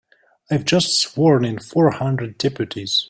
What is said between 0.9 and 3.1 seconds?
sworn in four hundred deputies.